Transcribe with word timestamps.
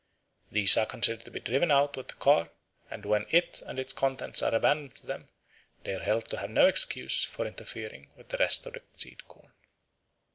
"These 0.51 0.77
are 0.77 0.87
considered 0.87 1.25
to 1.25 1.29
be 1.29 1.39
driven 1.39 1.71
out 1.71 1.95
with 1.95 2.07
the 2.07 2.15
car; 2.15 2.49
and 2.89 3.05
when 3.05 3.27
it 3.29 3.61
and 3.67 3.77
its 3.77 3.93
contents 3.93 4.41
are 4.41 4.51
abandoned 4.55 4.95
to 4.95 5.05
them, 5.05 5.29
they 5.83 5.93
are 5.93 5.99
held 5.99 6.27
to 6.31 6.37
have 6.37 6.49
no 6.49 6.65
excuse 6.65 7.23
for 7.23 7.45
interfering 7.45 8.09
with 8.17 8.29
the 8.29 8.37
rest 8.37 8.65
of 8.65 8.73
the 8.73 8.81
seed 8.97 9.27
corn." 9.27 9.53